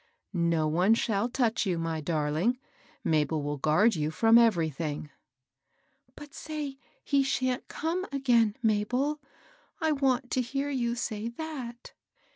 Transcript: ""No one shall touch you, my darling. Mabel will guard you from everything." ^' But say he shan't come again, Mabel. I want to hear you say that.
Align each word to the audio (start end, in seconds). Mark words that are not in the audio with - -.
""No 0.53 0.67
one 0.67 0.95
shall 0.95 1.29
touch 1.29 1.67
you, 1.67 1.77
my 1.77 2.01
darling. 2.01 2.57
Mabel 3.03 3.43
will 3.43 3.59
guard 3.59 3.93
you 3.95 4.09
from 4.09 4.39
everything." 4.39 5.03
^' 6.11 6.13
But 6.15 6.33
say 6.33 6.79
he 7.03 7.21
shan't 7.21 7.67
come 7.67 8.07
again, 8.11 8.55
Mabel. 8.63 9.19
I 9.79 9.91
want 9.91 10.31
to 10.31 10.41
hear 10.41 10.71
you 10.71 10.95
say 10.95 11.27
that. 11.29 11.93